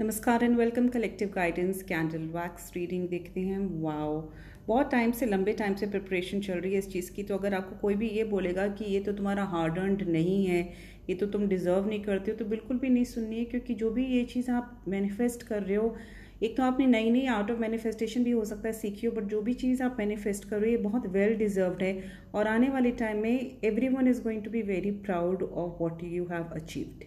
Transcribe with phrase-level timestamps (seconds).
[0.00, 4.20] नमस्कार and welcome collective guidance candle wax reading देखते हैं। वाओ
[4.66, 7.54] बहुत टाइम से, लंबे टाइम से प्रिपरेशन चल रही है इस चीज़ की। तो अगर
[7.54, 10.62] आपको कोई भी ये बोलेगा कि ये तो तुम्हारा हार्ड अर्नड नहीं है,
[11.08, 13.90] ये तो तुम डिज़र्व नहीं करते हो तो बिल्कुल भी नहीं सुननी है क्योंकि जो
[13.90, 15.94] भी ये चीज़ आप मैनिफेस्ट कर रहे हो,
[16.42, 19.28] एक तो आपने नई नई आउट ऑफ़ मैनिफेस्टेशन भी हो सकता है, सीखी हो बट
[19.28, 22.02] जो भी चीज़ आप मैनिफेस्ट कर रहे हो, ये बहुत वेल डिजर्व्ड है।
[22.34, 23.58] और आने वाले टाइम में
[23.88, 27.04] everyone is going to be very proud of what you have achieved